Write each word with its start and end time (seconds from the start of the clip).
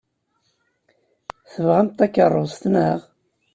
Tebɣamt 1.51 1.97
takeṛṛust, 1.97 2.63
naɣ? 2.73 2.99